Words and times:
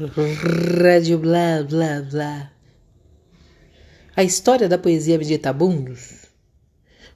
Rádio 0.00 1.18
blá 1.18 1.64
blá 1.68 2.00
blá. 2.02 2.52
A 4.14 4.22
história 4.22 4.68
da 4.68 4.78
poesia 4.78 5.18
Meditabundos 5.18 6.26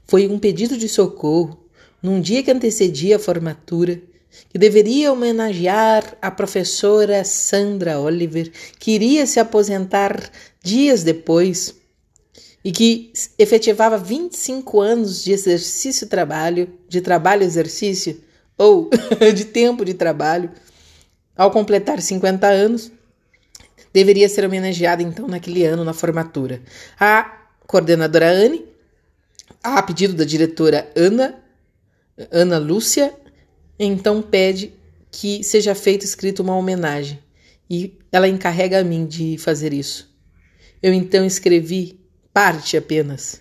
foi 0.02 0.26
um 0.26 0.36
pedido 0.36 0.76
de 0.76 0.88
socorro 0.88 1.64
num 2.02 2.20
dia 2.20 2.42
que 2.42 2.50
antecedia 2.50 3.16
a 3.16 3.18
formatura, 3.20 4.02
que 4.48 4.58
deveria 4.58 5.12
homenagear 5.12 6.18
a 6.20 6.28
professora 6.28 7.22
Sandra 7.22 8.00
Oliver, 8.00 8.50
que 8.80 8.90
iria 8.90 9.26
se 9.26 9.38
aposentar 9.38 10.32
dias 10.60 11.04
depois 11.04 11.76
e 12.64 12.72
que 12.72 13.12
efetivava 13.38 13.96
25 13.96 14.80
anos 14.80 15.22
de 15.22 15.30
exercício 15.30 16.08
trabalho, 16.08 16.68
de 16.88 17.00
trabalho 17.00 17.44
exercício 17.44 18.20
ou 18.58 18.90
de 19.32 19.44
tempo 19.44 19.84
de 19.84 19.94
trabalho 19.94 20.50
ao 21.36 21.50
completar 21.50 22.00
50 22.00 22.46
anos, 22.46 22.92
deveria 23.92 24.28
ser 24.28 24.44
homenageada 24.44 25.02
então 25.02 25.26
naquele 25.26 25.64
ano 25.64 25.84
na 25.84 25.92
formatura. 25.92 26.62
A 26.98 27.46
coordenadora 27.66 28.30
Anne, 28.30 28.64
a 29.62 29.82
pedido 29.82 30.14
da 30.14 30.24
diretora 30.24 30.90
Ana, 30.96 31.42
Ana 32.30 32.58
Lúcia, 32.58 33.14
então 33.78 34.22
pede 34.22 34.72
que 35.10 35.42
seja 35.44 35.74
feito 35.74 36.04
escrito 36.04 36.42
uma 36.42 36.56
homenagem 36.56 37.18
e 37.68 37.98
ela 38.10 38.28
encarrega 38.28 38.80
a 38.80 38.84
mim 38.84 39.06
de 39.06 39.36
fazer 39.38 39.72
isso. 39.72 40.10
Eu 40.82 40.92
então 40.92 41.24
escrevi 41.24 42.00
parte 42.32 42.76
apenas 42.76 43.40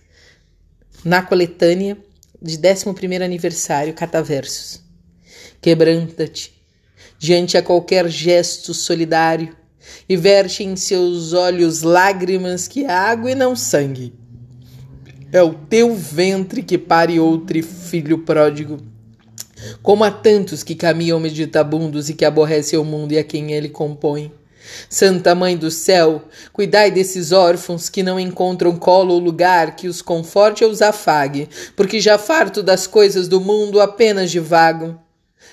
na 1.03 1.21
coletânea 1.21 1.97
de 2.41 2.57
11º 2.57 3.21
aniversário 3.21 3.93
Cataversos. 3.93 4.81
Quebranta-te 5.61 6.60
diante 7.21 7.55
a 7.55 7.61
qualquer 7.61 8.09
gesto 8.09 8.73
solidário 8.73 9.55
e 10.09 10.17
verte 10.17 10.63
em 10.63 10.75
seus 10.75 11.33
olhos 11.33 11.83
lágrimas 11.83 12.67
que 12.67 12.83
água 12.83 13.29
e 13.29 13.35
não 13.35 13.55
sangue. 13.55 14.11
É 15.31 15.39
o 15.43 15.53
teu 15.53 15.93
ventre 15.93 16.63
que 16.63 16.79
pare 16.79 17.19
outro 17.19 17.61
filho 17.61 18.17
pródigo. 18.17 18.79
Como 19.83 20.03
há 20.03 20.09
tantos 20.09 20.63
que 20.63 20.73
caminham 20.73 21.19
meditabundos 21.19 22.09
e 22.09 22.15
que 22.15 22.25
aborrecem 22.25 22.79
o 22.79 22.83
mundo 22.83 23.11
e 23.11 23.19
a 23.19 23.23
quem 23.23 23.51
ele 23.51 23.69
compõe. 23.69 24.33
Santa 24.89 25.35
Mãe 25.35 25.55
do 25.55 25.69
Céu, 25.69 26.23
cuidai 26.51 26.89
desses 26.89 27.31
órfãos 27.31 27.87
que 27.87 28.01
não 28.01 28.19
encontram 28.19 28.75
colo 28.75 29.13
ou 29.13 29.19
lugar 29.19 29.75
que 29.75 29.87
os 29.87 30.01
conforte 30.01 30.63
ou 30.63 30.71
os 30.71 30.81
afague, 30.81 31.47
porque 31.75 31.99
já 31.99 32.17
farto 32.17 32.63
das 32.63 32.87
coisas 32.87 33.27
do 33.27 33.39
mundo 33.39 33.79
apenas 33.79 34.31
divagam. 34.31 34.99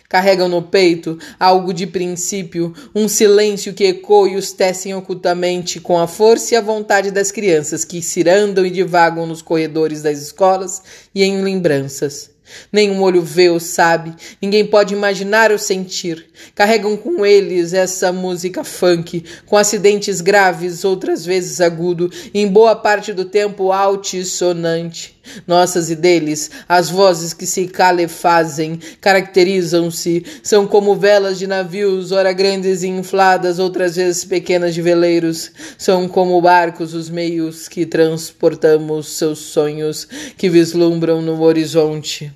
Carregam 0.09 0.49
no 0.49 0.63
peito 0.63 1.19
algo 1.39 1.75
de 1.75 1.87
princípio, 1.87 2.73
um 2.95 3.07
silêncio 3.07 3.75
que 3.75 3.85
ecoa 3.85 4.29
e 4.31 4.37
os 4.37 4.53
tecem 4.53 4.95
ocultamente 4.95 5.81
com 5.81 5.99
a 5.99 6.07
força 6.07 6.55
e 6.55 6.57
a 6.57 6.63
vontade 6.63 7.11
das 7.11 7.31
crianças 7.31 7.85
que 7.85 8.01
cirandam 8.01 8.65
e 8.65 8.71
divagam 8.71 9.27
nos 9.27 9.43
corredores 9.43 10.01
das 10.01 10.19
escolas 10.19 10.83
e 11.15 11.23
em 11.23 11.43
lembranças. 11.43 12.38
Nenhum 12.73 13.03
olho 13.03 13.23
vê 13.23 13.49
ou 13.49 13.61
sabe, 13.61 14.15
ninguém 14.41 14.67
pode 14.67 14.95
imaginar 14.95 15.51
ou 15.51 15.59
sentir. 15.59 16.27
Carregam 16.55 16.97
com 16.97 17.25
eles 17.25 17.73
essa 17.73 18.13
música 18.13 18.63
funk, 18.65 19.25
com 19.47 19.57
acidentes 19.57 20.21
graves, 20.21 20.85
outras 20.85 21.25
vezes 21.25 21.61
agudo, 21.61 22.11
e 22.33 22.41
em 22.41 22.49
boa 22.49 22.77
parte 22.77 23.13
do 23.13 23.25
tempo 23.25 23.73
altissonante. 23.73 25.19
Nossas 25.47 25.91
e 25.91 25.95
deles, 25.95 26.51
as 26.69 26.89
vozes 26.89 27.33
que 27.33 27.47
se 27.47 27.69
calefazem, 27.69 28.79
caracterizam-se, 29.01 30.25
são 30.43 30.67
como 30.67 30.95
velas 30.97 31.39
de 31.39 31.47
navios, 31.47 32.13
ora 32.13 32.33
grandes 32.33 32.83
e 32.83 32.89
infladas, 32.89 33.59
outras 33.59 33.97
vezes 33.97 34.25
pequenas 34.25 34.75
de 34.75 34.83
veleiros. 34.83 35.51
São 35.77 36.09
como 36.09 36.41
barcos 36.41 36.95
os 36.95 37.11
meios 37.11 37.69
que 37.69 37.85
transportamos 37.85 39.09
seus 39.09 39.39
sonhos, 39.39 40.09
que 40.37 40.49
vislumbram 40.49 41.21
no 41.21 41.41
horizonte. 41.43 42.33